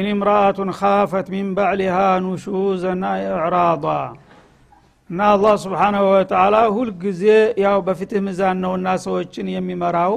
[0.00, 3.86] ወኢን እምራአቱን ካፈት ሚን ባዕሊሃ ኑሹዘና ኢዕራዳ
[5.10, 7.22] እና አላ ስብሓናሁ ወተላ ሁልጊዜ
[7.62, 10.14] ያው በፍትህ ሚዛን ነውና ሰዎችን የሚመራው።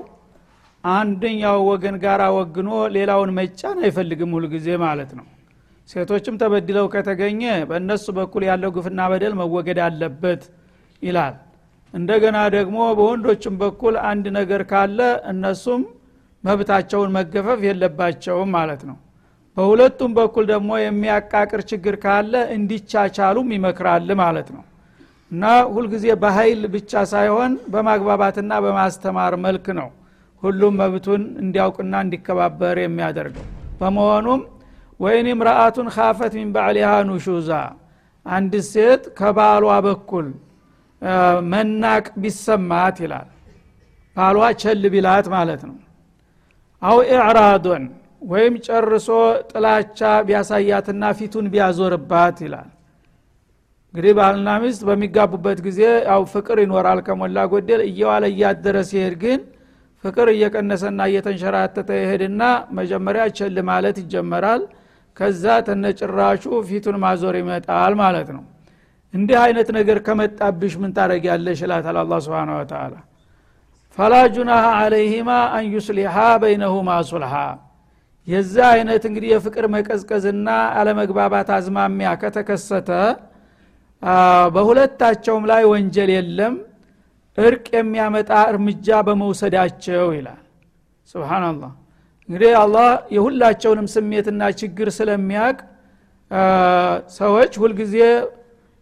[0.84, 5.26] አንደኛው ወገን ጋር ወግኖ ሌላውን መጫን አይፈልግም ሁልጊዜ ማለት ነው።
[5.90, 10.44] ሴቶችም ተበድለው ከተገኘ በእነሱ በኩል ያለው ግፍና በደል መወገድ አለበት
[11.02, 11.36] ይላል።
[11.94, 15.00] እንደገና ደግሞ በወንዶችም በኩል አንድ ነገር ካለ
[15.34, 15.84] እነሱም
[16.44, 18.98] መብታቸውን መገፈፍ የለባቸውም ማለት ነው።
[19.58, 24.64] በሁለቱም በኩል ደግሞ የሚያቃቅር ችግር ካለ እንዲቻቻሉም ይመክራል ማለት ነው።
[25.32, 25.44] እና
[25.76, 29.90] ሁልጊዜ በኃይል ብቻ ሳይሆን በማግባባትና በማስተማር መልክ ነው
[30.44, 33.46] ሁሉም መብቱን እንዲያውቅና እንዲከባበር የሚያደርገው።
[33.80, 34.42] በመሆኑም
[35.00, 37.52] ወይን ምርአቱን ካፈት ሚን ባዕሊሃ ኑሹዛ
[38.26, 40.28] አንድ ሴት ከባሏ በኩል
[41.54, 43.30] መናቅ ቢሰማት ይላል።
[44.18, 45.78] ባሏ ቸል ቢላት ማለት ነው።
[46.82, 47.84] አው ኢዕራዶን
[48.24, 49.08] ወይም ጨርሶ
[49.50, 52.70] ጥላቻ ቢያሳያትና ፊቱን ቢያዞርባት ይላል።
[53.94, 59.42] እንግዲህ ባልና ሚስት በሚጋቡበት ጊዜ ያው ፍቅር ይኖራል ከሞላ ጎደል እየዋለ እያደረ ሲሄድ ግን
[60.04, 62.42] ፍቅር እየቀነሰና እየተንሸራተተ ይሄድና
[62.80, 64.64] መጀመሪያ ቸል ማለት ይጀመራል።
[65.18, 68.44] ከዛ ተነጭራሹ ፊቱን ማዞር ይመጣል ማለት ነው።
[69.14, 72.94] እንዲህ አይነት ነገር ከመጣብሽ ምን ታደረጊያለሽ ይላታል አላ ስብን ወተላ
[73.98, 77.34] ፈላ ጁናሃ አለይህማ አን ዩስሊሓ በይነሁማ ሱልሃ
[78.28, 82.90] የዛ አይነት እንግዲህ የፍቅር መቀዝቀዝና አለመግባባት አዝማሚያ ከተከሰተ
[84.56, 86.56] በሁለታቸውም ላይ ወንጀል የለም
[87.38, 90.42] እርቅ የሚያመጣ እርምጃ በመውሰዳቸው ይላል።
[91.10, 91.72] ስብናላህ
[92.30, 95.58] እንግዲህ አላህ የሁላቸውንም ስሜትና ችግር ስለሚያቅ
[97.18, 97.96] ሰዎች ሁልጊዜ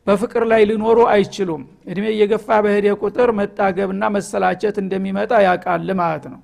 [0.08, 6.40] በፍቅር ላይ ሊኖሩ አይችሉም። እድሜ እየገፋ በሄደ ቁጥር መጣገብና መሰላቸት እንደሚመጣ ያቃል ማለት ነው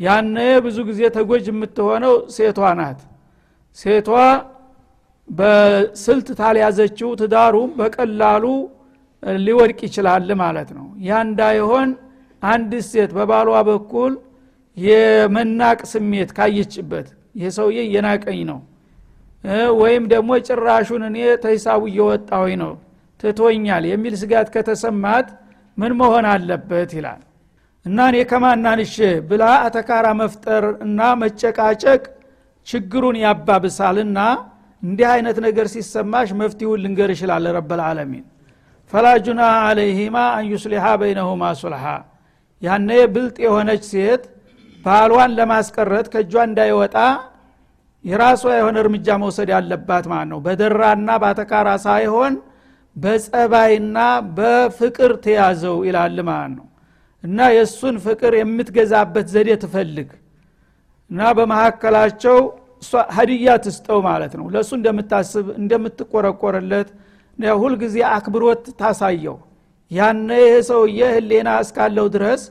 [0.00, 3.00] ያነ ብዙ ጊዜ ተጎጅ የምትሆነው ሴቷ ናት።
[3.78, 4.08] ሴቷ
[5.28, 8.44] በስልት ታልያዘችው ትዳሩ በቀላሉ
[9.42, 11.88] ሊወድቅ ይችላል ማለት ነው። ያ እንዳይሆን
[12.42, 14.12] አንድ ሴት በባሏ በኩል
[14.76, 17.08] የመናቅ ስሜት ካየችበት
[17.40, 18.60] ይህ ሰውዬ እየናቀኝ ነው።
[19.80, 22.72] ወይም ደግሞ ጭራሹን እኔ ተሂሳቡ እየወጣሁኝ ነው
[23.20, 25.28] ትቶኛል የሚል ስጋት ከተሰማት
[25.78, 27.20] ምን መሆን አለበት ይላል
[27.88, 28.94] እና እኔ ከማናንሽ
[29.28, 32.02] ብላ አተካራ መፍጠር እና መጨቃጨቅ
[32.66, 34.18] ችግሩን ያባብሳልና
[34.82, 38.24] እንዲህ አይነት ነገር ሲሰማሽ መፍትሁን ልንገር ይችላል ረበልዓለሚን
[38.92, 41.84] ፈላ ጁና አለይሂማ አን ዩስሊሓ በይነሁማ ሱልሓ
[42.62, 44.22] ያነ ብልጥ የሆነች ሴት
[44.84, 46.96] ባሏን ለማስቀረት ከእጇ እንዳይወጣ
[48.04, 52.34] የራሷ የሆነ እርምጃ መውሰድ ያለባት ማለት ነው። በደራና በአተካራ ሳይሆን
[52.96, 53.98] በጸባይና
[54.36, 56.66] በፍቅር ተያዘው ይላል ማለት ነው
[57.24, 60.08] እና የእሱን ፍቅር የምትገዛበት ዘዴ ትፈልግ
[61.10, 62.36] እና በመካከላቸው
[63.16, 66.90] ሀዲያ ትስጠው ማለት ነው። ለእሱ እንደምታስብ እንደምትቆረቆርለት
[67.58, 69.36] ሁልጊዜ አክብሮት ታሳየው።
[69.90, 72.42] ያነ ይህ ሰውዬ ህሌና እስካለው ድረስ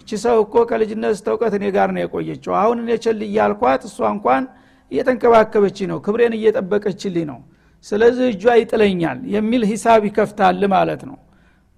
[0.00, 4.44] እቺ ሰው እኮ ከልጅነት ስተውቀት እኔ ጋር ነው የቆየችው። አሁን እኔ ቸል እያልኳት እሷ እንኳን
[4.92, 7.38] እየተንከባከበች ነው ክብሬን እየጠበቀችልኝ ነው።
[7.86, 11.16] ስለዚህ እጇ ይጥለኛል የሚል ሂሳብ ይከፍታል ማለት ነው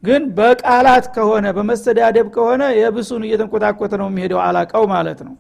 [0.03, 5.34] ግን በቃላት ከሆነ በመሰዳደብ ከሆነ የብሱን እየተንቆጣቆተ ነው የሚሄደው አላቀው ማለት ነው።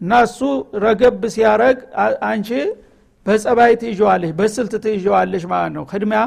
[0.00, 0.38] እና እሱ
[0.84, 1.76] ረገብ ሲያረግ
[2.30, 2.48] አንቺ
[3.26, 6.22] በጸባይ ትይዋለሽ በስልት ትይዋለሽ ማለት ነው። ክድሚያ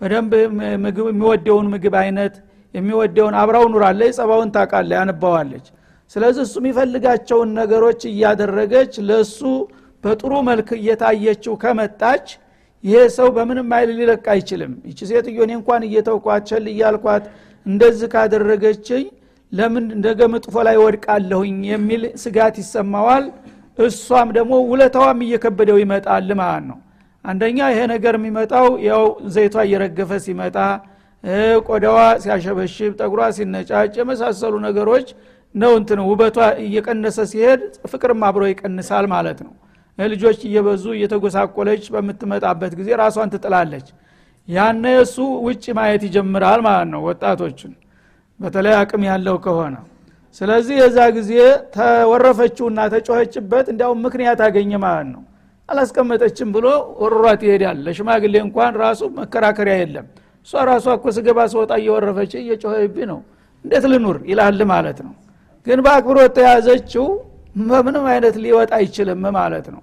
[0.00, 0.32] በደንብ
[1.08, 2.34] የሚወደውን ምግብ አይነት
[2.74, 5.66] የሚወደውን አብራው ኑራለች ጸባውን ታቃለ ያንባዋለች
[6.10, 9.38] ስለዚህ እሱ የሚፈልጋቸውን ነገሮች እያደረገች ለእሱ
[10.04, 12.26] በጥሩ መልክ እየታየችው ከመጣች
[12.84, 17.24] ይሄ ሰው በምንም ኃይል ሊለቅ አይችልም። ይቺ ሴትዮ እኔ እንኳን እየተውኳት ቸል እያልኳት
[17.66, 19.04] እንደዚህ ካደረገችኝ
[19.52, 23.24] ለምን እንደገ ምጥፎ ላይ ወድቃለሁኝ የሚል ስጋት ይሰማዋል።
[23.78, 26.78] እሷም ደግሞ ውለታዋም እየከበደው ይመጣል ማለት ነው።
[27.24, 29.02] አንደኛ ይሄ ነገር የሚመጣው ያው
[29.34, 30.56] ዘይቷ እየረገፈ ሲመጣ
[31.68, 35.08] ቆዳዋ ሲያሸበሽብ ጠጉሯ ሲነጫጭ የመሳሰሉ ነገሮች
[35.54, 39.52] ነው እንትን ውበቷ እየቀነሰ ሲሄድ ፍቅርም አብሮ ይቀንሳል ማለት ነው
[39.98, 43.86] ልጆች እየበዙ እየተጎሳቆለች በምትመጣበት ጊዜ ራሷን ትጥላለች።
[44.48, 45.16] ያነ እሱ
[45.46, 47.72] ውጭ ማየት ይጀምራል ማለት ነው ወጣቶችን
[48.40, 49.74] በተለይ አቅም ያለው ከሆነ።
[50.40, 51.32] ስለዚህ የዛ ጊዜ
[51.76, 55.22] ተወረፈችውና ተጮኸችበት እንዲያውም ምክንያት አገኘ ማለት ነው።
[55.68, 56.66] አላስቀመጠችም ብሎ
[57.02, 60.06] ወሮሯት ይሄዳል። ለሽማግሌ እንኳን ራሱ መከራከሪያ የለም።
[60.46, 63.20] እሷ ራሷ እኮ ስገባ ስወጣ እየወረፈች እየጮኸብኝ ነው።
[63.64, 65.12] እንዴት ልኑር ይላል ማለት ነው።
[65.66, 67.06] ግን በአክብሮት ተያዘችው
[67.54, 69.82] በምንም አይነት ሊወጣ አይችልም ማለት ነው።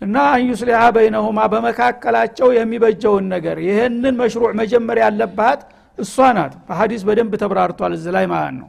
[0.00, 5.60] እና አንዩስሊሃ በይነሁማ በመካከላቸው የሚበጀውን ነገር ይህንን መሽሩዕ መጀመር ያለባት
[5.98, 8.68] እሷ ናት። በሀዲስ በደንብ ተብራርቷል እዚ ላይ ማለት ነው።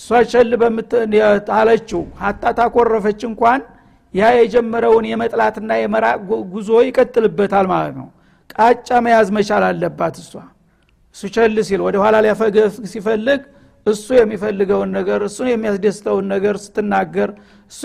[0.00, 0.50] እሷ ቸል
[1.48, 3.60] ታለችው ሀታ ታኮረፈች እንኳን
[4.14, 6.18] ያ የጀመረውን የመጥላትና የመራቅ
[6.52, 8.08] ጉዞ ይቀጥልበታል ማለት ነው።
[8.54, 10.32] ቃጫ መያዝ መቻል አለባት እሷ።
[11.16, 13.40] እሱ ቸል ሲል ወደ ኋላ ሊያፈገፍ ሲፈልግ
[13.86, 17.30] እሱ የሚፈልገውን ነገር እሱን የሚያስደስተውን ነገር ስትናገር
[17.72, 17.80] እሱ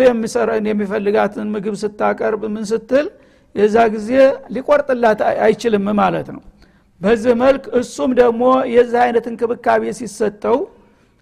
[0.68, 3.08] የሚፈልጋትን ምግብ ስታቀርብ ምን ስትል
[3.56, 4.10] የዛ ጊዜ
[4.56, 6.42] ሊቆርጥላት አይችልም ማለት ነው።
[7.02, 8.44] በዚህ መልክ እሱም ደግሞ
[8.74, 10.58] የዚህ አይነት እንክብካቤ ሲሰጠው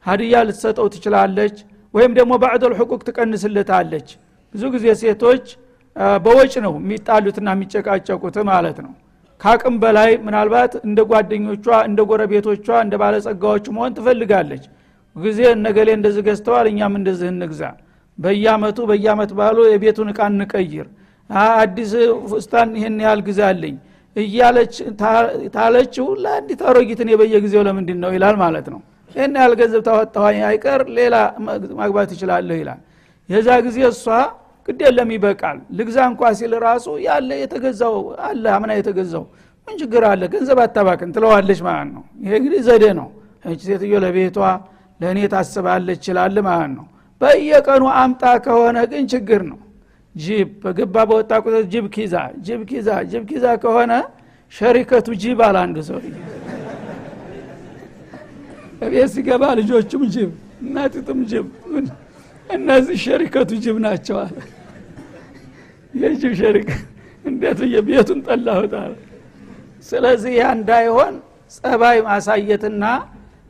[0.06, 1.56] ሀዲያ ልትሰጠው ትችላለች
[1.94, 4.08] ወይም ደግሞ ባዕደል ሕቁቅ ትቀንስልታለች
[4.56, 5.46] ብዙ ጊዜ ሴቶች
[6.26, 8.92] በወጭ ነው የሚጣሉትና የሚጨቃጨቁት ማለት ነው።
[9.42, 14.64] ካቅም በላይ ምናልባት እንደ ጓደኞቿ እንደ ጎረቤቶቿ እንደ ባለጸጋዎቹ መሆን ትፈልጋለች።
[15.16, 17.62] ጊዜ እነገሌ እንደዚህ ገዝተዋል እኛም እንደዚህ እንግዛ
[18.20, 20.88] በየአመቱ በየአመት ባሉ የቤቱን እቃ እንቀይር።
[21.30, 21.92] አዲስ
[22.30, 23.76] ፉስታን ይህን ያህል ግዛልኝ
[24.16, 24.74] እያለች
[25.56, 28.80] ታለችው ለአንዲት አሮጊትን የበየጊዜው ለምንድን ነው ይላል ማለት ነው።
[29.16, 31.16] ይህን ያህል ገንዘብ ታወጣኋኝ አይቀር ሌላ
[31.80, 32.80] ማግባት ይችላለሁ ይላል።
[33.30, 34.06] የዛ ጊዜ እሷ
[34.68, 37.96] ግድ የለም ይበቃል ልግዛ እንኳ ሲል ራሱ ያለ የተገዛው
[38.28, 39.24] አለ አምና የተገዛው
[39.68, 43.08] ምን ችግር አለ ገንዘብ አታባክን ትለዋለች ማለት ነው። ይሄ እንግዲህ ዘዴ ነው።
[43.64, 44.38] ሴትዮ ለቤቷ
[45.00, 46.86] ለእኔ ታስባለች ይችላል ማለት ነው
[47.22, 49.60] በየቀኑ አምጣ ከሆነ ግን ችግር ነው።
[50.16, 53.92] ጂብ በገባ በወጣ ቁጥር ጅብ ኪዛ ጅብ ኪዛ ጅብ ኪዛ ከሆነ
[54.54, 56.00] ሸሪከቱ ጂብ አለ አንዱ ሰው።
[58.86, 60.32] ቤት ሲገባ ልጆቹም ጅብ
[60.64, 61.48] እናቲቱም ጅብ
[62.50, 64.34] እነዚህ ሸሪከቱ ጅብ ናቸዋል
[65.94, 66.70] የጅብ ሸሪክ
[67.26, 68.94] እንዴት ቤቱን ጠላሁታል
[69.90, 71.14] ስለዚህ ያ እንዳይሆን
[71.56, 72.84] ጸባይ ማሳየትና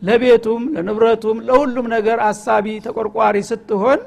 [0.01, 3.99] ለቤቱም ለንብረቱም ለሁሉም ነገር አሳቢ ተቆርቋሪ ስትሆን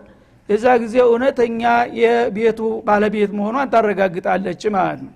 [0.49, 1.63] የዛ ጊዜ እውነተኛ
[1.99, 5.13] የቤቱ ባለቤት መሆኗን ታረጋግጣለች ማለት ነው።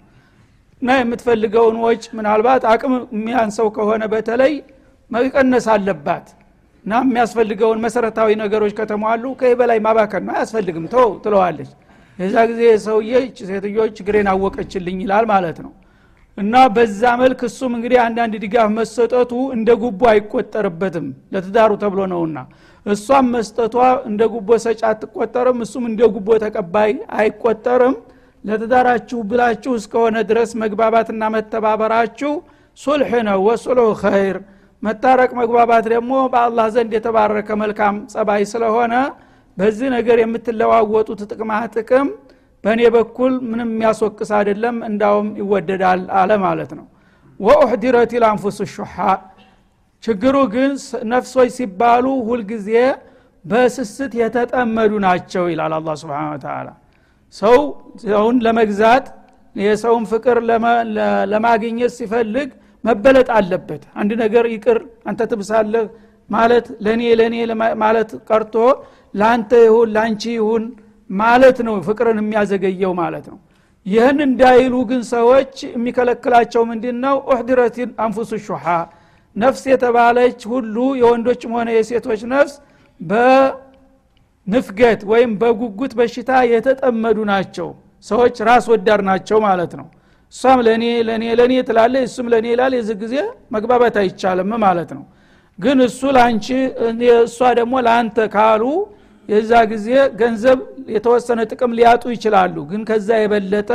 [0.82, 4.52] እና የምትፈልገውን ወጭ ምናልባት አቅም የሚያንሰው ከሆነ በተለይ
[5.10, 6.26] መቀነስ አለባት።
[6.84, 11.70] እና የሚያስፈልገውን መሰረታዊ ነገሮች ከተሟሉ ከይ በላይ ማባከን ነው። አያስፈልግም። ተው ትለዋለች።
[12.18, 13.12] የዛ ጊዜ ሰውዬ
[13.48, 15.72] ሴትዮች ችግሬን አወቀችልኝ ይላል ማለት ነው
[16.38, 22.38] እና በዛ መልክ እሱም እንግዲህ አንዳንድ ድጋፍ መሰጠቱ እንደ ጉቦ አይቆጠርበትም። ለትዳሩ ተብሎ ነውና
[22.86, 23.76] እሷም መስጠቷ
[24.08, 26.90] እንደ ጉቦ ሰጭ አትቆጠርም እሱም እንደ ጉቦ ተቀባይ
[27.20, 27.96] አይቆጠርም።
[28.44, 32.32] ለትዳራችሁ ብላችሁ እስከሆነ ድረስ መግባባትና መተባበራችሁ
[32.78, 34.36] ሱልሕ ነው ወሱልሑ ኸይር።
[34.82, 38.94] መታረቅ መግባባት ደግሞ በአላህ ዘንድ የተባረከ መልካም ጸባይ ስለሆነ
[39.56, 42.08] በዚህ ነገር የምትለዋወጡት ጥቅማ ጥቅም
[42.66, 46.86] በእኔ በኩል ምንም የሚያስወቅስ አይደለም እንዳውም ይወደዳል አለ ማለት ነው።
[47.40, 48.96] ወኡሕዲረት ልአንፉስ ሹሓ።
[50.02, 50.72] ችግሩ ግን
[51.12, 52.70] ነፍሶች ሲባሉ ሁልጊዜ
[53.44, 56.14] በስስት የተጠመዱ ናቸው ይላል አላ ስብን
[56.44, 56.68] ተላ
[57.34, 57.56] ሰው
[58.04, 59.06] ሰውን ለመግዛት
[59.56, 60.38] የሰውን ፍቅር
[61.32, 62.48] ለማግኘት ሲፈልግ
[62.84, 64.78] መበለጥ አለበት። አንድ ነገር ይቅር
[65.10, 65.86] አንተ ትብሳለህ
[66.30, 67.36] ማለት ለእኔ ለእኔ
[67.84, 68.54] ማለት ቀርቶ
[69.14, 70.64] ለአንተ ይሁን ለአንቺ ይሁን
[71.10, 73.38] ማለት ነው ፍቅርን የሚያዘገየው ማለት ነው።
[73.86, 78.66] ይህን እንዳይሉ ግን ሰዎች የሚከለክላቸው ምንድን ነው ኡሕድረት አንፉሱ ሹሓ
[79.36, 82.54] ነፍስ የተባለች ሁሉ የወንዶችም ሆነ የሴቶች ነፍስ
[83.00, 87.68] በንፍገት ወይም በጉጉት በሽታ የተጠመዱ ናቸው።
[88.04, 89.86] ሰዎች ራስ ወዳድ ናቸው ማለት ነው።
[90.34, 93.14] እሷም ለእኔ ለእኔ ለእኔ ትላለ እሱም ለእኔ ይላል። የዚህ ጊዜ
[93.54, 95.04] መግባባት አይቻልም ማለት ነው።
[95.58, 96.46] ግን እሱ ለአንቺ
[97.20, 98.62] እሷ ደግሞ ለአንተ ካሉ
[99.28, 99.86] የዛ ጊዜ
[100.20, 100.58] ገንዘብ
[100.94, 103.70] የተወሰነ ጥቅም ሊያጡ ይችላሉ። ግን ከዛ የበለጠ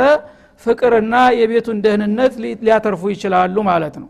[0.62, 2.32] ፍቅርና የቤቱን ደህንነት
[2.64, 4.08] ሊያተርፉ ይችላሉ ማለት ነው።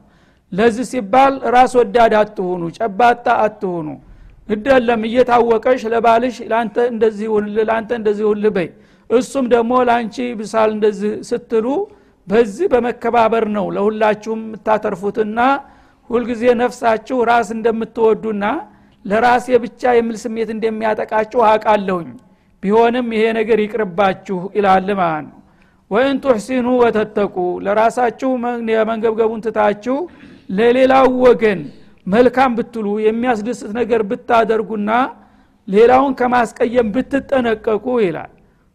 [0.52, 3.88] ለዚህ ሲባል ራስ ወዳድ አትሁኑ ጨባጣ አትሁኑ።
[4.48, 7.28] ግደለም እየታወቀሽ ለባልሽ ለአንተ እንደዚህ
[7.68, 8.68] ለአንተ እንደዚህ ሁል በይ
[9.10, 11.66] እሱም ደግሞ ለአንቺ ብሳል እንደዚህ ስትሉ
[12.26, 15.38] በዚህ በመከባበር ነው ለሁላችሁም የምታተርፉትና
[16.10, 18.44] ሁልጊዜ ነፍሳችሁ ራስ እንደምትወዱና
[19.04, 22.10] ለራሴ ብቻ የሚል ስሜት እንደሚያጠቃችሁ አቃለሁኝ
[22.62, 25.38] ቢሆንም ይሄ ነገር ይቅርባችሁ ይላል ማለት ነው
[25.90, 28.30] ወይን ቱሕሲኑ ወተተቁ ለራሳችሁ
[28.72, 29.96] የመንገብገቡን ትታችሁ
[30.50, 31.60] ለሌላው ወገን
[32.06, 34.90] መልካም ብትሉ የሚያስደስት ነገር ብታደርጉና
[35.68, 38.30] ሌላውን ከማስቀየም ብትጠነቀቁ ይላል።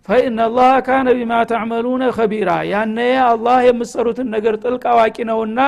[0.07, 5.59] ፈኢነ ላህ ካነ ቢማ ተዕመሉነ ከቢራ ያነ አላህ የምትሰሩትን ነገር ጥልቅ አዋቂ ነውና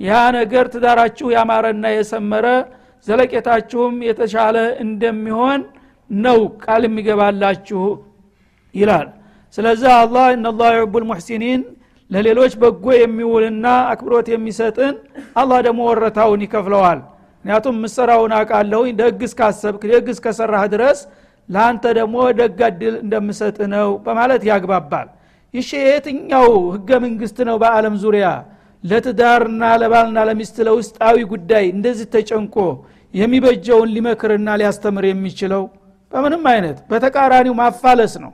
[0.00, 2.46] ያ ነገር ትዳራችሁ ያማረና የሰመረ
[3.06, 5.60] ዘለቄታችሁም የተሻለ እንደሚሆን
[6.10, 7.82] ነው ቃል የሚገባላችሁ
[8.74, 9.08] ይላል።
[9.54, 11.62] ስለዚህ አላህ እነላህ ዩሕቡ ልሙሕሲኒን
[12.10, 14.94] ለሌሎች በጎ የሚውልና አክብሮት የሚሰጥን
[15.40, 17.00] አላህ ደግሞ ወረታውን ይከፍለዋል።
[17.44, 20.98] ምክንያቱም ምሰራውን አውቃለሁኝ ደግ እስካሰብክ ደግ እስከሰራህ ድረስ
[21.48, 25.08] ለአንተ ደግሞ ደግ እድል እንደምሰጥ ነው በማለት ያግባባል።
[25.54, 28.26] ይሽ የትኛው ህገ መንግስት ነው በአለም ዙሪያ
[28.84, 32.56] ለትዳርና ለባልና ለሚስት ለውስጣዊ ጉዳይ እንደዚህ ተጨንቆ
[33.14, 35.62] የሚበጀውን ሊመክርና ሊያስተምር የሚችለው
[36.12, 38.32] በምንም አይነት በተቃራኒው ማፋለስ ነው።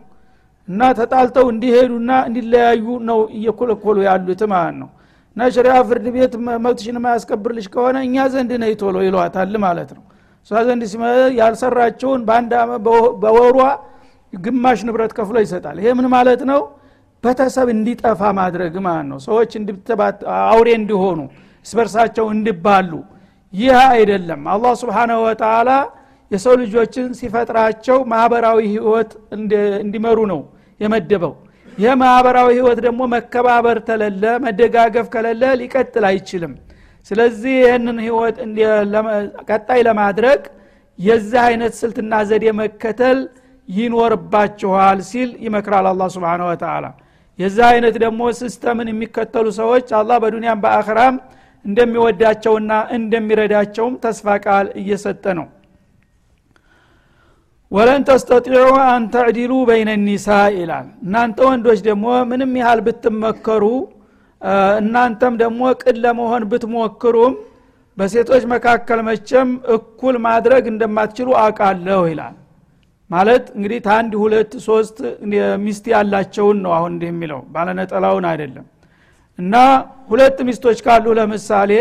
[0.69, 4.89] እና ተጣልተው እንዲሄዱና እንዲለያዩ ነው እየኮለኮሉ ያሉት ማለት ነው።
[5.37, 6.33] እና ሸሪያ ፍርድ ቤት
[6.65, 10.03] መብትሽን ማያስከብርልሽ ከሆነ እኛ ዘንድ ነይ ቶሎ ይለዋታል ማለት ነው።
[10.47, 10.83] እሷ ዘንድ
[11.41, 12.21] ያልሰራቸውን
[13.25, 13.59] በወሯ
[14.33, 16.61] ግማሽ ንብረት ከፍሎ ይሰጣል። ይሄ ምን ማለት ነው
[17.25, 19.53] በተሰብ እንዲጠፋ ማድረግ ማለት ነው። ሰዎች
[20.47, 21.19] አውሬ እንዲሆኑ
[21.67, 22.93] እስበርሳቸው እንዲባሉ
[23.53, 25.71] ይህ አይደለም። አላህ ስብሓናሁ ወተላ
[26.31, 29.11] የሰው ልጆችን ሲፈጥራቸው ማህበራዊ ህይወት
[29.83, 30.41] እንዲመሩ ነው
[30.81, 31.35] የመደበው።
[31.79, 36.55] ይህ ማህበራዊ ህይወት ደግሞ መከባበር ተለለ መደጋገፍ ከሌለ ሊቀጥል አይችልም።
[37.11, 38.37] ስለዚህ ይህንን ህይወት
[39.51, 40.41] ቀጣይ ለማድረግ
[40.99, 43.19] የዚህ አይነት ስልትና ዘዴ መከተል
[43.69, 46.87] ይኖርባችኋል ሲል ይመክራል አላ ስብን ወተላ
[47.39, 51.17] የዚህ አይነት ደግሞ ሲስተምን የሚከተሉ ሰዎች አላህ በዱንያም በአኽራም
[51.65, 55.47] እንደሚወዳቸውና እንደሚረዳቸውም ተስፋ ቃል እየሰጠ ነው።
[57.73, 59.05] ወለን ተስተጢዑ አን
[59.69, 63.65] በይነ ኒሳ ይላል። እናንተ ወንዶች ደግሞ ምንም ያህል ብትመከሩ
[64.81, 67.33] እናንተም ደግሞ ቅን ለመሆን ብትሞክሩም
[67.99, 72.35] በሴቶች መካከል መቼም እኩል ማድረግ እንደማትችሉ አውቃለሁ ይላል
[73.11, 74.97] ማለት እንግዲህ ታንድ ሁለት ሶስት
[75.65, 78.67] ሚስት ያላቸውን ነው አሁን እንዲህ የሚለው ባለነጠላውን አይደለም።
[79.39, 79.55] እና
[80.11, 81.73] ሁለት ሚስቶች ካሉ ለምሳሌ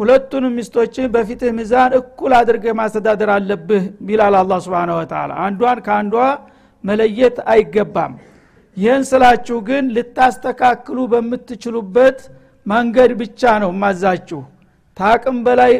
[0.00, 6.16] ሁለቱንም ሚስቶችን በፊትህ ሚዛን እኩል አድርገ ማስተዳደር አለብህ ቢላል አላ ስብን ወተላ አንዷን ከአንዷ
[6.84, 8.14] መለየት አይገባም።
[8.76, 12.18] ይህን ስላችሁ ግን ልታስተካክሉ በምትችሉበት
[12.66, 14.40] መንገድ ብቻ ነው ማዛችሁ
[14.96, 15.72] ታቅም በላይ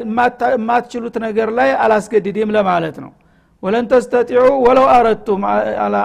[0.52, 3.10] የማትችሉት ነገር ላይ አላስገድድም ለማለት ነው
[3.64, 5.42] ወለን ተስተጢዑ ወለው አረቱም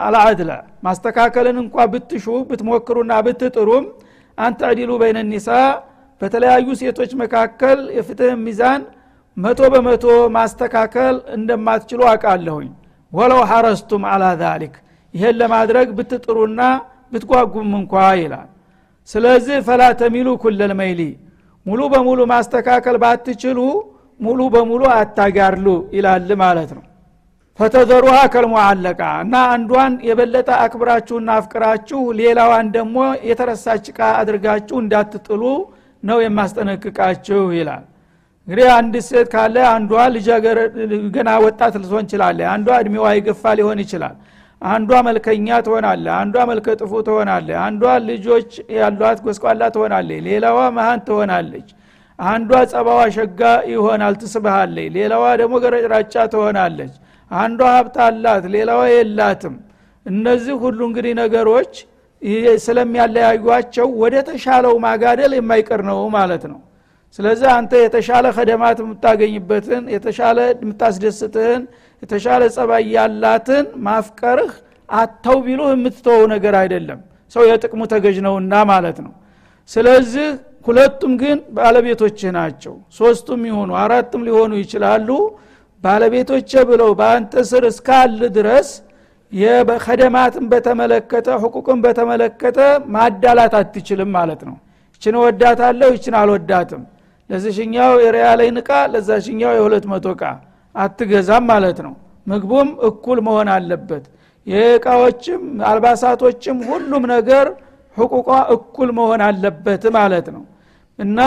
[0.05, 0.51] አልአድለ
[0.85, 3.85] ማስተካከልን እንኳ ብትሹ ብትሞክሩና ብትጥሩም
[4.37, 5.47] አንተዕዲሉ በይነ ኒሳ
[6.21, 8.81] በተለያዩ ሴቶች መካከል የፍትህ ሚዛን
[9.37, 12.69] መቶ በመቶ ማስተካከል እንደማትችሉ አውቃለሁኝ።
[13.13, 14.73] ወለው ሐረስቱም አላ ዛሊክ።
[15.13, 16.61] ይሄን ለማድረግ ብትጥሩና
[17.13, 18.49] ብትጓጉም እንኳ ይላል።
[19.09, 21.01] ስለዚህ ፈላ ተሚሉ ኩለል መይሊ
[21.65, 23.59] ሙሉ በሙሉ ማስተካከል ባትችሉ
[24.19, 26.83] ሙሉ በሙሉ አታጋርሉ ይላል ማለት ነው
[27.59, 32.97] ፈተዘሩሃ ከልሙዓለቃ እና አንዷን የበለጠ አክብራችሁና አፍቅራችሁ ሌላዋን ደግሞ
[33.29, 35.41] የተረሳች ቃ አድርጋችሁ እንዳትጥሉ
[36.03, 37.83] ነው የማስጠነቅቃችሁ ይላል።
[38.47, 39.91] እንግዲህ አንድ ሴት ካለ አንዷ
[41.17, 44.15] ገና ወጣት ልትሆን ይችላለ አንዷ እድሜዋ ይገፋ ሊሆን ይችላል።
[44.61, 51.67] አንዷ መልከኛ ትሆናለ አንዷ መልከ ጥፉ ትሆናለ አንዷ ልጆች ያሏት ጎስቋላ ትሆናለ ሌላዋ መሀን ትሆናለች።
[52.19, 53.41] አንዷ ጸባዋ ሸጋ
[53.73, 56.95] ይሆናል ትስብሃለች። ሌላዋ ደግሞ ገረጭራጫ ትሆናለች
[57.31, 59.55] አንዷ ሀብት አላት ሌላዋ የላትም።
[60.05, 61.73] እነዚህ ሁሉ እንግዲህ ነገሮች
[62.63, 66.59] ስለሚያለያዩቸው ወደ ተሻለው ማጋደል የማይቀር ነው ማለት ነው።
[67.19, 71.61] ስለዚህ አንተ የተሻለ ከደማት የምታገኝበትን የተሻለ የምታስደስትህን
[72.03, 74.51] የተሻለ ጸባይ ያላትን ማፍቀርህ
[74.89, 76.99] አተው ቢሉህ የምትተወው ነገር አይደለም።
[77.31, 79.13] ሰው የጥቅሙ ተገዥ ነውና ማለት ነው።
[79.69, 80.27] ስለዚህ
[80.67, 85.09] ሁለቱም ግን ባለቤቶችህ ናቸው። ሶስቱም ይሆኑ አራትም ሊሆኑ ይችላሉ
[85.83, 88.69] ባለቤቶች ብለው በአንተ ስር እስካል ድረስ
[89.31, 92.59] የከደማትን በተመለከተ ሕቁቅን በተመለከተ
[92.93, 94.55] ማዳላት አትችልም ማለት ነው።
[94.93, 96.81] ይችን ወዳታለሁ ይችን አልወዳትም።
[97.29, 100.23] ለዚሽኛው የሪያለይን እቃ ለዛሽኛው የሁለት መቶ እቃ
[100.75, 101.93] አትገዛም ማለት ነው።
[102.27, 104.05] ምግቡም እኩል መሆን አለበት።
[104.47, 107.47] የእቃዎችም አልባሳቶችም ሁሉም ነገር
[107.97, 110.43] ሕቁቋ እኩል መሆን አለበት ማለት ነው።
[110.99, 111.19] እና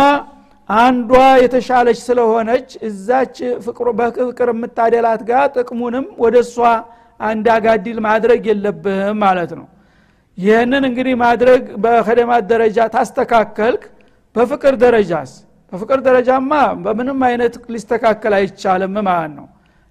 [0.79, 1.13] አንዷ
[1.43, 3.37] የተሻለች ስለሆነች እዛች
[3.97, 6.57] በፍቅር የምታደላት ጋር ጥቅሙንም ወደ እሷ
[7.21, 9.67] አንዳጋዲል ማድረግ የለብህም ማለት ነው።
[10.39, 13.83] ይህንን እንግዲህ ማድረግ በከደማት ደረጃ ታስተካከልክ።
[14.37, 15.31] በፍቅር ደረጃስ?
[15.73, 16.53] በፍቅር ደረጃማ
[16.85, 19.47] በምንም አይነት ሊስተካከል አይቻልም ማለት ነው።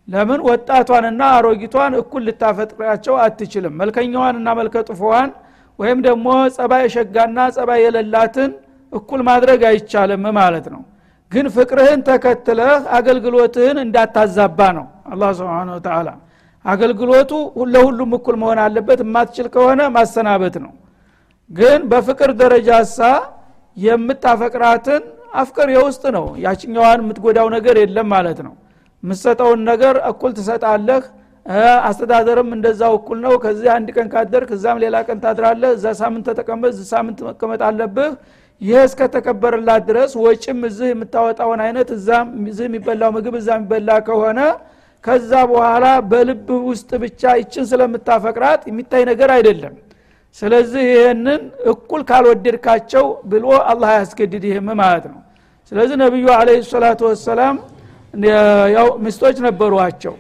[0.08, 0.40] ለምን?
[0.50, 5.30] ወጣቷንና አሮጊቷን እኩል ልታፈጥራቸው አትችልም። መልከኛዋንና መልከጥፎዋን
[5.80, 8.52] ወይም ደግሞ ጸባይ ሸጋና ጸባይ የሌላትን
[8.92, 10.82] እኩል ማድረግ አይቻልም ማለት ነው።
[11.32, 16.10] ግን ፍቅርህን ተከትለህ አገልግሎትህን እንዳታዛባ ነው አላህ ስብን ተላ
[16.66, 17.32] አገልግሎቱ
[17.74, 20.74] ለሁሉም እኩል መሆን አለበት የማትችል ከሆነ ማሰናበት ነው።
[21.50, 23.00] ግን በፍቅር ደረጃ ሳ
[23.78, 28.54] የምታፈቅራትን አፍቅር የውስጥ ነው። ያችኛዋን የምትጎዳው ነገር የለም ማለት ነው።
[29.04, 31.04] የምትሰጠውን ነገር እኩል ትሰጣለህ።
[31.88, 36.74] አስተዳደርም እንደዛው እኩል ነው። ከዚህ አንድ ቀን ካደርክ እዛም ሌላ ቀን ታድራለህ። እዛ ሳምንት ተጠቀመጥ
[36.92, 38.12] ሳምንት መቀመጥ አለብህ
[38.62, 42.20] ይህ እስከተከበረላት ድረስ ወጭም እዚህ የምታወጣውን አይነት እዚህ
[42.62, 44.40] የሚበላው ምግብ እዛ የሚበላ ከሆነ
[45.04, 49.76] ከዛ በኋላ በልብ ውስጥ ብቻ ይችን ስለምታፈቅራት የሚታይ ነገር አይደለም።
[50.38, 51.42] ስለዚህ ይህንን
[51.72, 55.20] እኩል ካልወደድካቸው ብሎ አላህ ያስገድድህም ማለት ነው።
[55.72, 57.56] ስለዚህ ነቢዩ አለ ሰላቱ ወሰላም
[58.76, 60.14] ያው ሚስቶች ነበሯቸው።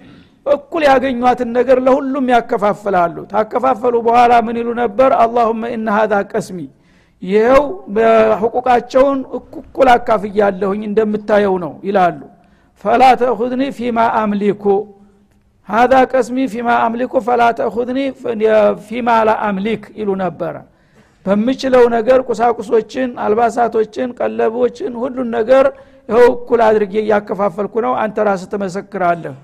[0.45, 5.09] እኩል ያገኟትን ነገር ለሁሉም ያከፋፍላሉ። ታከፋፈሉ በኋላ ምን ይሉ ነበር?
[5.23, 6.59] አላሁመ ኢነ ሀዛ ቀስሚ
[7.23, 7.63] ይኸው
[7.95, 12.19] በሕቁቃቸውን እኩል አካፍያለሁኝ እንደምታየው ነው ይላሉ።
[12.83, 14.63] ፈላ ተእኹዝኒ ፊማ አምሊኩ
[15.69, 17.99] ሀዛ ቀስሚ ፊማ አምሊኩ ፈላ ተእኹዝኒ
[18.87, 20.55] ፊማ ላ አምሊክ ይሉ ነበረ።
[21.25, 25.65] በምችለው ነገር ቁሳቁሶችን አልባሳቶችን ቀለቦችን ሁሉን ነገር
[26.09, 29.35] ይኸው እኩል አድርጌ እያከፋፈልኩ ነው አንተ ራስ ትመሰክራለህ።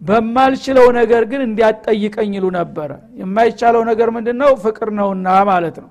[0.00, 5.90] በማልችለው ነገር ግን እንዲያጠይቀኝ ይሉ ነበረ። የማይቻለው ነገር ምንድን ነው ፍቅር ነውና ማለት ነው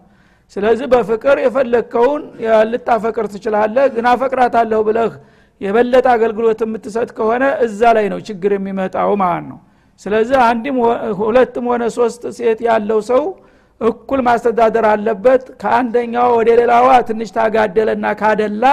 [0.55, 2.23] ስለዚህ በፍቅር የፈለግከውን
[2.71, 5.13] ልታፈቅር ትችላለህ። ግን አፈቅራታለሁ ብለህ
[5.61, 9.59] የበለጠ አገልግሎት የምትሰጥ ከሆነ እዛ ላይ ነው ችግር የሚመጣው ማለት ነው።
[10.01, 10.77] ስለዚህ አንድም
[11.19, 13.23] ሁለትም ሆነ ሶስት ሴት ያለው ሰው
[13.81, 18.65] እኩል ማስተዳደር አለበት። ከአንደኛው ወደ ሌላዋ ትንሽ ታጋደለና ካደላ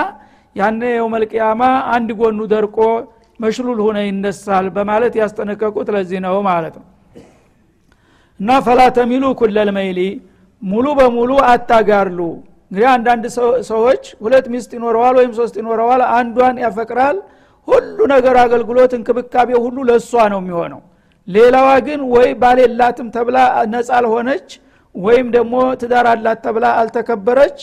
[0.57, 1.63] ያነ የውመልቅያማ
[1.95, 2.79] አንድ ጎኑ ደርቆ
[3.41, 6.87] መሽሉል ሆነ ይነሳል በማለት ያስጠነቀቁት ለዚህ ነው ማለት ነው።
[8.41, 10.01] እና ፈላ ተሚሉ ኩለልመይሊ
[10.63, 12.21] ሙሉ በሙሉ አታጋርሉ።
[12.71, 13.25] እንግዲህ አንዳንድ
[13.71, 17.17] ሰዎች ሁለት ሚስት ይኖረዋል ወይም ሶስት ይኖረዋል አንዷን ያፈቅራል።
[17.69, 20.81] ሁሉ ነገር አገልግሎት እንክብካቤ ሁሉ ለእሷ ነው የሚሆነው።
[21.29, 23.39] ሌላዋ ግን ወይ ባሌላትም ተብላ
[23.73, 24.49] ነጻ አልሆነች
[24.95, 27.59] ወይም ደግሞ ትዳር አላት ተብላ አልተከበረች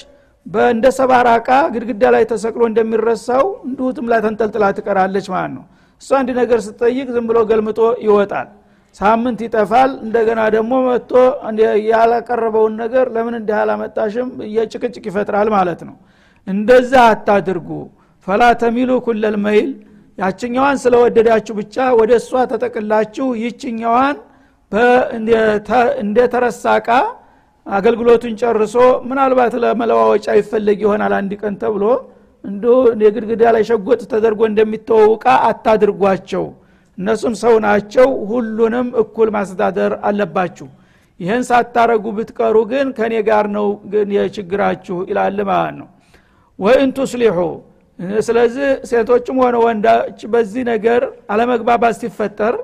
[0.68, 5.64] እንደ ሰባራ እቃ ግድግዳ ላይ ተሰቅሎ እንደሚረሳው እንዲሁትም ላይ ተንጠልጥላ ትቀራለች ማለት ነው።
[6.02, 8.48] እሷ አንድ ነገር ስትጠይቅ ዝም ብሎ ገልምጦ ይወጣል
[9.00, 11.12] ሳምንት ይጠፋል። እንደገና ደግሞ መጥቶ
[11.90, 14.30] ያላቀረበውን ነገር ለምን እንዲህ አላመጣሽም?
[14.56, 15.96] የጭቅጭቅ ይፈጥራል ማለት ነው።
[16.48, 17.70] እንደዛ አታድርጉ።
[18.28, 19.70] ፈላ ተሚሉ ኩለል መይል።
[20.18, 24.16] ያችኛዋን ስለወደዳችሁ ብቻ ወደ እሷ ተጠቅላችሁ ይችኛዋን
[26.02, 26.90] እንደ ተረሳ እቃ
[27.66, 28.76] አገልግሎቱን ጨርሶ
[29.10, 31.84] ምናልባት ለመለዋወጫ ይፈለግ ይሆናል አንድ ቀን ተብሎ።
[32.44, 32.66] እንዲ
[33.06, 35.12] የግድግዳ ላይ ሸጎጥ ተደርጎ እንደሚተወው
[35.48, 36.46] አታድርጓቸው
[36.98, 40.68] እነሱም ሰው ናቸው ሁሉንም እኩል ማስተዳደር አለባችሁ።
[41.20, 45.88] ይህን ሳታረጉ ብትቀሩ ግን ከኔ ጋር ነው ግን የችግራችሁ ይላል ማለት ነው።
[46.60, 47.38] ወይን ቱስሊሑ
[48.28, 51.02] ስለዚህ ሴቶችም ሆነ ወንዳች በዚህ ነገር
[51.34, 52.56] አለመግባባት ሲፈጠር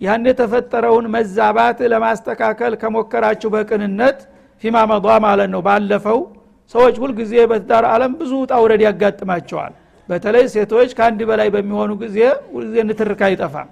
[0.00, 4.18] ያን የተፈጠረውን መዛባት ለማስተካከል ከሞከራችሁ በቅንነት
[4.62, 6.18] ፊማ መዷ ማለት ነው። ባለፈው
[6.74, 9.72] ሰዎች ሁልጊዜ በትዳር አለም ብዙ ውጣ ውረድ ያጋጥማቸዋል።
[10.08, 12.18] በተለይ ሴቶች ከአንድ በላይ በሚሆኑ ጊዜ
[12.54, 13.68] ሁልጊዜ ንትርክ አይጠፋም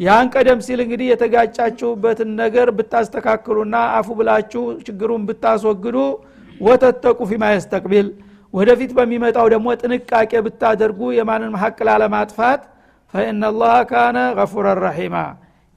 [0.00, 5.98] ያን ቀደም ሲል እንግዲህ የተጋጫችሁበትን ነገር ብታስተካክሉና አፉ ብላችሁ ችግሩን ብታስወግዱ
[6.60, 8.08] ወተተቁ ፊማ የስተቅቢል።
[8.54, 12.60] ወደፊት በሚመጣው ደግሞ ጥንቃቄ ብታደርጉ የማንን ሀቅ ላለማጥፋት?
[13.14, 15.16] ፈኢናላህ ካነ ገፉረ ረሒማ።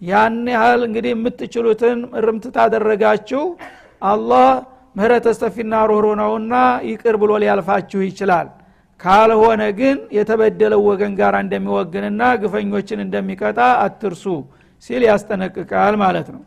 [0.01, 3.43] ያን ያህል እንግዲህ የምትችሉትን እርምት ታደረጋችሁ
[4.01, 4.47] አላህ
[4.95, 6.53] ምህረተ ሰፊና ሮሮ ነውና
[6.89, 8.47] ይቅር ብሎ ሊያልፋችሁ ይችላል
[8.99, 14.23] ካልሆነ ግን የተበደለው ወገን ጋር እንደሚወግንና ግፈኞችን እንደሚቀጣ አትርሱ
[14.83, 16.41] ሲል ያስጠነቅቃል ማለት ነው።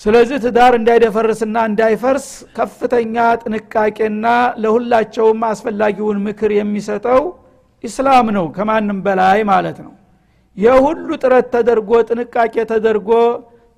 [0.00, 4.24] ስለዚህ ትዳር እንዳይደፈርስና እንዳይፈርስ ከፍተኛ ጥንቃቄና
[4.62, 7.22] ለሁላቸውም አስፈላጊውን ምክር የሚሰጠው
[7.84, 9.92] ኢስላም ነው ከማንም በላይ ማለት ነው።
[10.58, 13.10] የሁሉ ጥረት ተደርጎ ጥንቃቄ ተደርጎ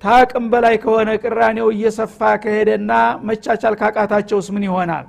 [0.01, 2.91] ታቅም በላይ ከሆነ ቅራኔው እየሰፋ ከሄደና
[3.29, 5.07] መቻቻል ካቃታቸውስ ምን ይሆናል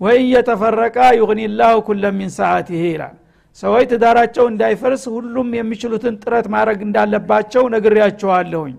[0.00, 3.16] ወይ እየተፈረቀ ዩግኒላሁ ኩለ ሚን ሰዓቲህ ይላል።
[3.58, 8.76] ሰዎች ትዳራቸው እንዳይፈርስ ሁሉም የሚችሉትን ጥረት ማድረግ እንዳለባቸው ነግሬያቸዋለሁኝ።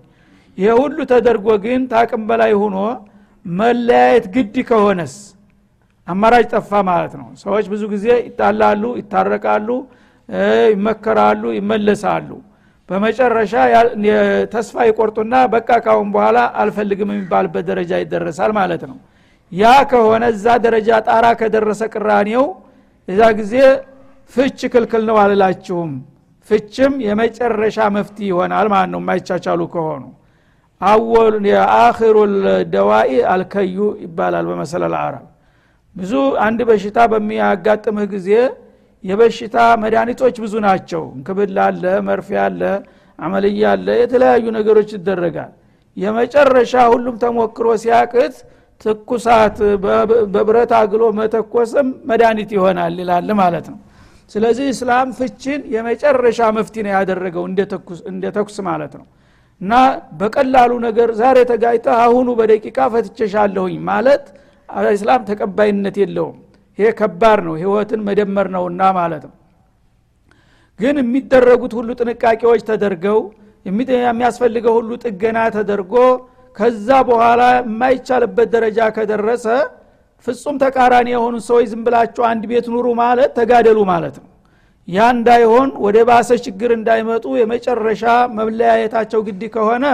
[0.58, 2.76] ይሄ ሁሉ ተደርጎ ግን ታቅም በላይ ሆኖ
[3.44, 5.14] መለያየት ግድ ከሆነስ?
[6.08, 9.68] አማራጭ ጠፋ ማለት ነው። ሰዎች ብዙ ጊዜ ይጣላሉ ይታረቃሉ
[10.72, 12.30] ይመከራሉ ይመለሳሉ።
[12.88, 13.52] በመጨረሻ
[14.54, 18.96] ተስፋ ይቆርጡና በቃ ካሁን በኋላ አልፈልግም የሚባልበት ደረጃ ይደረሳል ማለት ነው
[19.52, 22.44] ያ ከሆነ እዛ ደረጃ ጣራ ከደረሰ ቅራኔው
[23.08, 23.54] እዛ ጊዜ
[24.32, 25.92] ፍች ክልክል ነው አልላችሁም።
[26.50, 30.02] ፍችም የመጨረሻ መፍትሄ ይሆናል ማለት ነው። የማይቻቻሉ ከሆኑ
[30.80, 32.16] አወል የአክሩ
[32.74, 35.26] ደዋኢ አልከዩ ይባላል በመሰለል አረብ።
[35.96, 36.12] ብዙ
[36.44, 38.28] አንድ በሽታ በሚያጋጥምህ ጊዜ
[39.04, 42.62] የበሽታ መድኃኒቶች ብዙ ናቸው። እንክብል አለ መርፌ አለ
[43.18, 45.52] አመልያ አለ የተለያዩ ነገሮች ይደረጋል።
[45.96, 48.34] የመጨረሻ ሁሉም ተሞክሮ ሲያቅት
[48.80, 49.56] ትኩሳት
[50.34, 53.78] በብረት አግሎ መተኮስም መድኃኒት ይሆናል ይላል ማለት ነው።
[54.30, 57.44] ስለዚህ እስላም ፍችን የመጨረሻ መፍትሄ ነው ያደረገው
[58.10, 59.06] እንደ ተኩስ ማለት ነው።
[59.60, 59.72] እና
[60.20, 64.24] በቀላሉ ነገር ዛሬ ተጋጭተ አሁኑ በደቂቃ ፈትቸሻለሁኝ ማለት
[64.92, 66.38] እስላም ተቀባይነት የለውም።
[66.78, 69.34] ይሄ ከባድ ነው ህይወትን መደመር ነውና ማለት ነው።
[70.80, 73.18] ግን የሚደረጉት ሁሉ ጥንቃቄዎች ተደርገው
[73.66, 75.94] የሚያስፈልገው ሁሉ ጥገና ተደርጎ
[76.60, 79.44] ከዛ በኋላ የማይቻልበት ደረጃ ከደረሰ
[80.26, 84.26] ፍጹም ተቃራኒ የሆኑ ሰዎች ዝም ብላችሁ አንድ ቤት ኑሩ ማለት ተጋደሉ ማለት ነው።
[84.88, 88.04] ያ እንዳይሆን ወደ ባሰ ችግር እንዳይመጡ የመጨረሻ
[88.38, 89.84] መለያየታቸው ግድ ከሆነ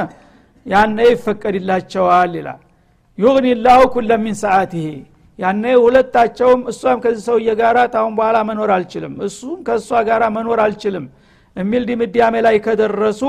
[0.67, 2.61] ያነ ይፈቀድላቸዋል ይላል።
[3.19, 4.89] ዩግኒ ላሁ ኩለ ሚን ሰዓትህ
[5.39, 11.05] ያነ ሁለታቸውም እሷም ከዚህ ሰውዬ ጋር ታሁን በኋላ መኖር አልችልም እሱም ከእሷ ጋር መኖር አልችልም
[11.57, 13.23] የሚል ድምዳሜ ላይ ከደረሱ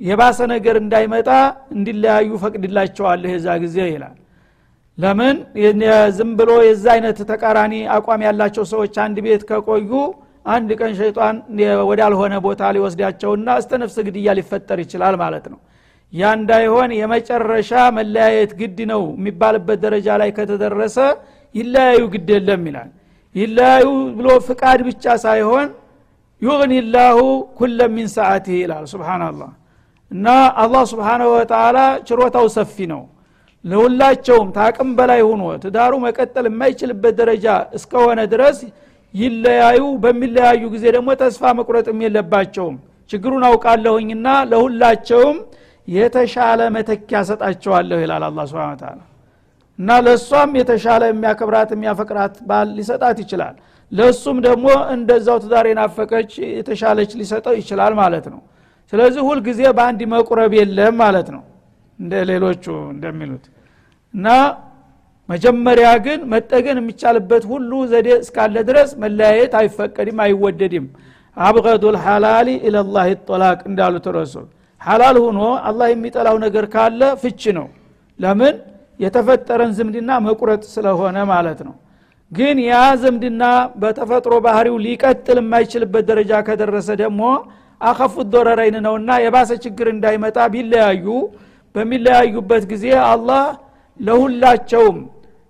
[0.00, 1.28] የባሰ ነገር እንዳይመጣ
[1.76, 4.16] እንዲለያዩ ፈቅድላቸዋለህ የዛ ጊዜ ይላል።
[4.98, 5.36] ለምን?
[6.16, 9.90] ዝም ብሎ የዛ አይነት ተቃራኒ አቋም ያላቸው ሰዎች አንድ ቤት ከቆዩ
[10.46, 11.36] አንድ ቀን ሸይጣን
[11.90, 15.58] ወዳልሆነ ቦታ ሊወስዳቸውና እስተ ነፍስ ግድያ ሊፈጠር ይችላል ማለት ነው።
[16.12, 20.96] ያ እንዳይሆን የመጨረሻ መለያየት ግድ ነው የሚባልበት ደረጃ ላይ ከተደረሰ
[21.54, 22.90] ይለያዩ ግድ የለም ይላል።
[23.34, 23.86] ይለያዩ
[24.18, 25.68] ብሎ ፍቃድ ብቻ ሳይሆን
[26.42, 26.74] ዩግኒ
[27.56, 29.50] ኩለ ሚን ሰዓትህ ይላል። ስብናላህ
[30.12, 30.28] እና
[30.62, 33.02] አላህ ስብሓናሁ ወተላ ችሮታው ሰፊ ነው።
[33.64, 37.46] ለሁላቸውም ታቅም በላይ ሆኖ ትዳሩ መቀጠል የማይችልበት ደረጃ
[37.78, 38.58] እስከሆነ ድረስ
[39.14, 42.76] ይለያዩ በሚለያዩ ጊዜ ደግሞ ተስፋ መቁረጥም የለባቸውም።
[43.10, 45.38] ችግሩን አውቃለሁኝና ለሁላቸውም
[45.88, 48.98] የተሻለ መተኪያ ሰጣቸዋለሁ ይላል አላ ስብን ታላ
[49.78, 53.54] እና ለእሷም የተሻለ የሚያከብራት የሚያፈቅራት ባል ሊሰጣት ይችላል።
[53.92, 58.40] ለእሱም ደግሞ እንደዛው ትዳር የናፈቀች የተሻለች ሊሰጠው ይችላል ማለት ነው
[58.92, 61.42] ስለዚህ ሁልጊዜ በአንድ መቁረብ የለም ማለት ነው።
[61.98, 63.44] እንደ ሌሎቹ እንደሚሉት
[64.14, 64.26] እና
[65.28, 70.86] መጀመሪያ ግን መጠገን የሚቻልበት ሁሉ ዘዴ እስካለ ድረስ መለያየት አይፈቀድም አይወደድም።
[71.36, 74.46] አብገዱ ልሐላሊ ኢለላህ ጦላቅ እንዳሉት ረሱል
[74.80, 77.66] ሐላል ሁኖ አላህ የሚጠላው ነገር ካለ ፍች ነው።
[78.18, 78.54] ለምን?
[79.00, 81.74] የተፈጠረን ዝምድና መቁረጥ ስለሆነ ማለት ነው።
[82.32, 83.42] ግን ያ ዝምድና
[83.80, 87.22] በተፈጥሮ ባህሪው ሊቀጥል የማይችልበት ደረጃ ከደረሰ ደግሞ
[87.82, 91.06] አኸፉት ዶረረይን ነውና የባሰ ችግር እንዳይመጣ ቢለያዩ
[91.74, 93.44] በሚለያዩበት ጊዜ አላህ
[94.00, 94.98] ለሁላቸውም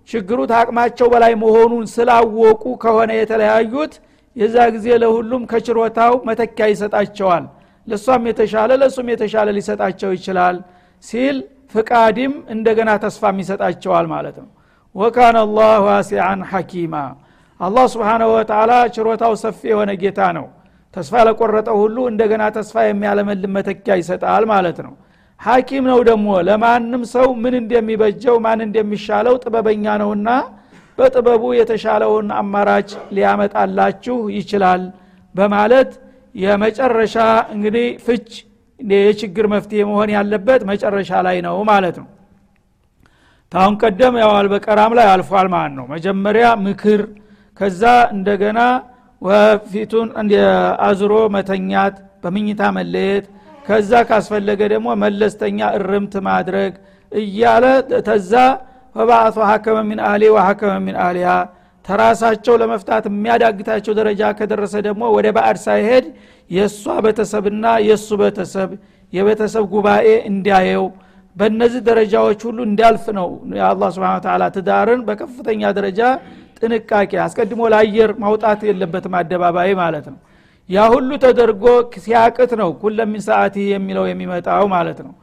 [0.09, 3.93] ችግሩ ታቅማቸው በላይ መሆኑን ስላወቁ ከሆነ የተለያዩት
[4.35, 7.43] የዛ ጊዜ ለሁሉም ከችሮታው መተኪያ ይሰጣቸዋል።
[7.87, 10.55] ለእሷም የተሻለ ለእሱም የተሻለ ሊሰጣቸው ይችላል
[11.03, 11.37] ሲል
[11.73, 14.49] ፍቃድም እንደገና ተስፋም ይሰጣቸዋል ማለት ነው።
[14.95, 16.95] ወካነ አላህ ዋሲዓን ሐኪማ።
[17.59, 20.45] አላህ ስብሓናሁ ወተላ ችሮታው ሰፊ የሆነ ጌታ ነው
[20.93, 24.93] ተስፋ ለቆረጠው ሁሉ እንደገና ተስፋ የሚያለመልም መተኪያ ይሰጣል ማለት ነው።
[25.39, 30.29] ሐኪም ነው ደግሞ ለማንም ሰው ምን እንደሚበጀው ማን እንደሚሻለው ጥበበኛ ነውና
[30.97, 34.81] በጥበቡ የተሻለውን አማራጭ ሊያመጣላችሁ ይችላል
[35.35, 35.91] በማለት
[36.35, 37.15] የመጨረሻ
[37.55, 38.29] እንግዲህ ፍች
[38.79, 42.07] የችግር መፍትሄ መሆን ያለበት መጨረሻ ላይ ነው ማለት ነው።
[43.51, 47.01] ታሁን ቀደም ያው አልበቀራም ላይ አልፏል ማለት ነው። መጀመሪያ ምክር
[47.59, 47.83] ከዛ
[48.15, 48.59] እንደገና
[49.71, 50.09] ፊቱን
[50.87, 53.25] አዝሮ መተኛት በምኝታ መለየት
[53.65, 56.71] ከዛ ካስፈለገ ደግሞ መለስተኛ እርምት ማድረግ
[57.11, 57.65] እያለ
[58.07, 58.33] ተዛ
[58.95, 61.29] ፈባአቱ ሀከመ ሚን አህሊ ወሀከመ ሚን አህሊያ
[61.85, 66.05] ተራሳቸው ለመፍታት የሚያዳግታቸው ደረጃ ከደረሰ ደግሞ ወደ ባዕድ ሳይሄድ
[66.51, 68.69] የእሷ ቤተሰብና የእሱ ቤተሰብ
[69.13, 70.85] የቤተሰብ ጉባኤ እንዲያየው።
[71.35, 73.27] በእነዚህ ደረጃዎች ሁሉ እንዲያልፍ ነው
[73.59, 74.17] የአላ ስብን
[74.55, 76.01] ትዳርን በከፍተኛ ደረጃ
[76.63, 80.19] ጥንቃቄ አስቀድሞ ለአየር ማውጣት የለበትም አደባባይ ማለት ነው።
[80.69, 81.63] ያ ሁሉ ተደርጎ
[81.97, 85.13] ሲያቅት ነው ኩለሚን ሰዓት የሚለው የሚመጣው ማለት ነው።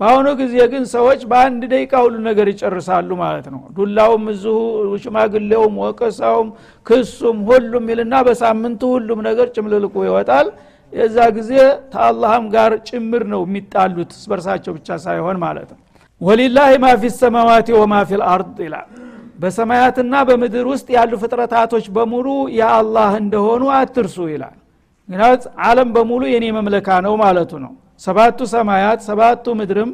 [0.00, 4.56] በአሁኑ ጊዜ ግን ሰዎች በአንድ ደቂቃ ሁሉ ነገር ይጨርሳሉ ማለት ነው። ዱላውም እዚሁ
[5.04, 6.48] ሽማግሌውም ወቀሳውም
[6.86, 10.48] ክሱም ሁሉም ይልና በሳምንቱ ሁሉም ነገር ጭምልልቁ ይወጣል።
[10.92, 11.52] የዛ ጊዜ
[11.94, 15.80] ተአላህም ጋር ጭምር ነው የሚጣሉት ስበርሳቸው ብቻ ሳይሆን ማለት ነው።
[16.20, 18.86] ወሊላህ ማ ፊ ሰማዋት ወማ ፊ ልአርድ ይላል
[19.36, 22.26] በሰማያትና በምድር ውስጥ ያሉ ፍጥረታቶች በሙሉ
[22.58, 24.56] የአላህ እንደሆኑ አትርሱ ይላል።
[25.08, 27.72] ምክንያት አለም በሙሉ የኔ መምለካ ነው ማለቱ ነው።
[28.02, 29.90] ሰባቱ ሰማያት ሰባቱ ምድርም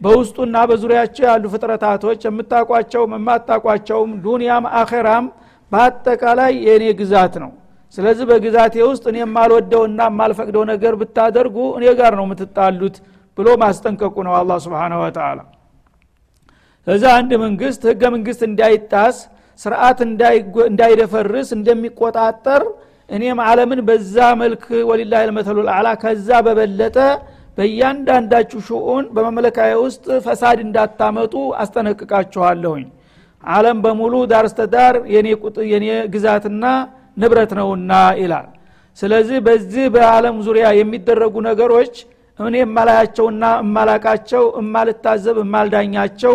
[0.00, 5.26] በውስጡና በዙሪያቸው ያሉ ፍጥረታቶች የምታቋቸውም የማታቋቸውም ዱንያም አኸራም
[5.72, 7.52] በአጠቃላይ የእኔ ግዛት ነው።
[7.94, 12.96] ስለዚህ በግዛቴ ውስጥ እኔ የማልወደውና የማልፈቅደው ነገር ብታደርጉ እኔ ጋር ነው የምትጣሉት
[13.38, 15.38] ብሎ ማስጠንቀቁ ነው አላ ስብን ወተላ
[16.86, 19.16] እዛ አንድ መንግስት ህገ መንግስት እንዳይጣስ
[19.60, 19.98] ስርዓት
[20.68, 22.62] እንዳይደፈርስ እንደሚቆጣጠር
[23.10, 26.96] እኔም አለምን በዛ መልክ ወሊላ ልመተሉ ልአላ ከዛ በበለጠ
[27.58, 32.86] በእያንዳንዳችሁ ሽኡን በመመለካየ ውስጥ ፈሳድ እንዳታመጡ አስጠነቅቃችኋለሁኝ።
[33.44, 34.94] አለም በሙሉ ዳር እስተዳር
[35.70, 36.64] የኔ ግዛትና
[37.16, 38.46] ንብረት ነውና ይላል።
[38.98, 41.94] ስለዚህ በዚህ በአለም ዙሪያ የሚደረጉ ነገሮች
[42.38, 46.34] እኔ የማላያቸውና እማላቃቸው እማልታዘብ እማልዳኛቸው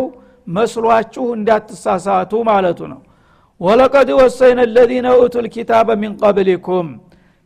[0.52, 3.02] መስሏችሁ እንዳትሳሳቱ ማለቱ ነው።
[3.62, 6.88] ወለቀድ ወሰይነ ለዚነ ኡቱ ልኪታበ ሚን ቀብሊኩም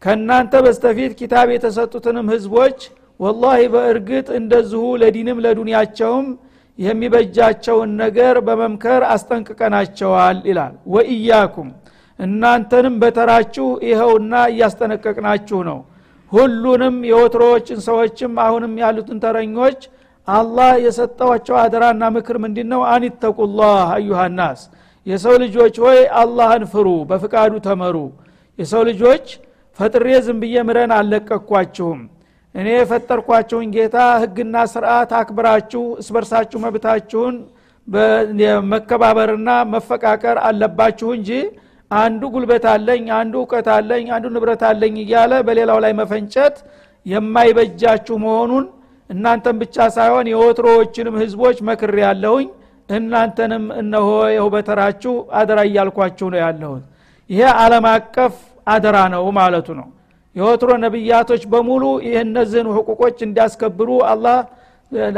[0.01, 2.79] ከእናንተ በስተፊት ኪታብ የተሰጡትንም ህዝቦች
[3.19, 6.27] ወላሂ በእርግጥ እንደዚሁ ለዲንም ለዱንያቸውም
[6.79, 11.69] የሚበጃቸውን ነገር በመምከር አስጠንቅቀናቸዋል ይላል። ወኢያኩም
[12.19, 15.79] እናንተንም በተራችሁ ይኸውና እያስጠነቀቅናችሁ ነው።
[16.31, 19.79] ሁሉንም የወትሮዎችን ሰዎችም አሁንም ያሉትን ተረኞች
[20.27, 24.61] አላህ የሰጠዋቸው አደራና ምክር ምንድ ነው አኒተቁላህ አዩሃናስ
[25.05, 27.97] የሰው ልጆች ሆይ አላህን ፍሩ በፍቃዱ ተመሩ።
[28.59, 29.25] የሰው ልጆች
[29.79, 31.99] ፈጥሬ ዝም ብዬ ምረን አልለቀቅኳችሁም
[32.55, 37.35] እኔ የፈጠርኳችሁን ጌታ ህግና ስርዓት አክብራችሁ እስበርሳችሁ መብታችሁን
[38.71, 41.29] መከባበርና መፈቃቀር አለባችሁ እንጂ
[41.91, 46.55] አንዱ ጉልበት አለኝ አንዱ እውቀት አለኝ አንዱ ንብረት አለኝ እያለ በሌላው ላይ መፈንጨት
[47.05, 48.65] የማይበጃችሁ መሆኑን
[49.09, 52.47] እናንተን ብቻ ሳይሆን የወትሮዎችንም ህዝቦች መክር ያለሁኝ
[52.89, 56.83] እናንተንም እነሆ ይኸው በተራችሁ አደራ እያልኳችሁ ነው ያለሁት።
[57.29, 58.35] ይሄ አለም አቀፍ
[58.67, 59.87] አደራ ነው ማለቱ ነው።
[60.35, 61.83] የወትሮ ነቢያቶች በሙሉ
[62.21, 64.37] እነዚህን ህቁቆች እንዲያስከብሩ አላህ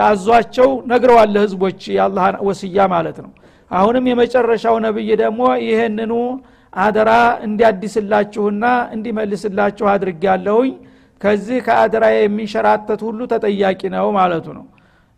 [0.06, 3.32] አዟቸው ነግረዋል ህዝቦች የአላህ ወስያ ማለት ነው።
[3.72, 6.14] አሁንም የመጨረሻው ነብይ ደግሞ ይህንኑ
[6.74, 7.12] አደራ
[7.48, 8.64] እንዲያድስላችሁና
[8.96, 10.72] እንዲመልስላችሁ አድርጊያለሁኝ
[11.22, 14.66] ከዚህ ከአደራ የሚንሸራተት ሁሉ ተጠያቂ ነው ማለቱ ነው።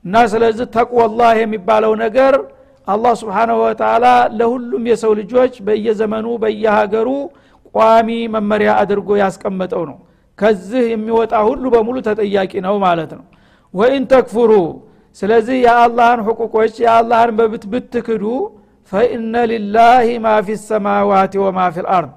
[0.06, 2.34] እና ስለዚህ ተቅወላህ የሚባለው ነገር
[2.88, 4.06] አላህ ስብሓናሁ ወተላ
[4.38, 7.10] ለሁሉም የሰው ልጆች በየዘመኑ በየሀገሩ
[7.76, 9.98] ቋሚ መመሪያ አድርጎ ያስቀመጠው ነው።
[10.38, 13.26] ከዚህ የሚወጣ ሁሉ በሙሉ ተጠያቂ ነው ማለት ነው።
[13.74, 14.52] ወኢን ተክፍሩ
[15.18, 18.24] ስለዚህ የአላህን ሕቁቆች የአላህን በብት ብትክዱ
[18.92, 22.14] ፈኢነ ሊላህ ማ ፊ ሰማዋት ወማ ፊ ልአርድ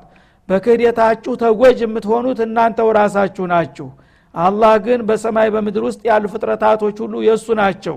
[0.48, 3.88] በክህደታችሁ ተጎጅ የምትሆኑት እናንተው ራሳችሁ ናችሁ።
[4.35, 7.96] አላህ ግን በሰማይ በምድር ውስጥ ያሉ ፍጥረታቶች ሁሉ የእሱ ናቸው።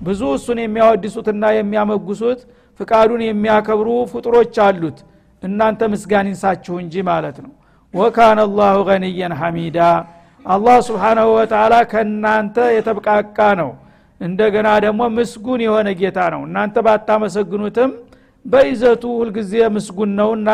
[0.00, 2.40] ብዙ እሱን የሚያወድሱትና የሚያመጉሱት
[2.80, 4.98] ፍቃዱን የሚያከብሩ ፍጡሮች አሉት።
[5.42, 7.52] እናንተ ምስጋን ይንሳችሁ እንጂ ማለት ነው።
[7.94, 9.78] ወካነ አላሁ ገኒየን ሐሚዳ።
[10.44, 13.70] አላህ ስብሓናሁ ወተላ ከእናንተ የተብቃቃ ነው።
[14.20, 17.90] እንደገና ደግሞ ምስጉን የሆነ ጌታ ነው። እናንተ ባታመሰግኑትም
[18.44, 20.50] በይዘቱ ሁልጊዜ ምስጉን ነውና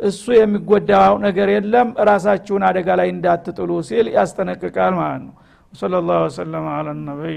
[0.00, 5.34] እሱ የሚጎዳው ነገር የለም ራሳችሁን አደጋ ላይ እንዳትጥሉ ሲል ያስጠነቅቃል ማለት ነው።
[5.72, 7.36] ወሰለ ላሁ ወሰለም አላ ነቢይ